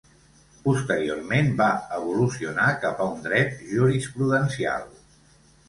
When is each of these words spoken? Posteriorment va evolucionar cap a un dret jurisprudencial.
Posteriorment 0.61 1.51
va 1.59 1.67
evolucionar 1.99 2.67
cap 2.87 3.05
a 3.05 3.09
un 3.13 3.23
dret 3.29 3.63
jurisprudencial. 3.77 4.93